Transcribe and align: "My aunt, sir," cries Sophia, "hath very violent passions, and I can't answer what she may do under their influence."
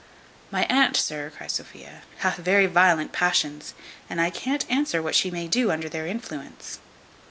"My 0.49 0.63
aunt, 0.63 0.97
sir," 0.97 1.29
cries 1.29 1.51
Sophia, 1.51 2.01
"hath 2.25 2.37
very 2.37 2.65
violent 2.65 3.11
passions, 3.11 3.75
and 4.09 4.19
I 4.19 4.31
can't 4.31 4.65
answer 4.67 4.99
what 4.99 5.13
she 5.13 5.29
may 5.29 5.47
do 5.47 5.69
under 5.69 5.89
their 5.89 6.07
influence." 6.07 6.79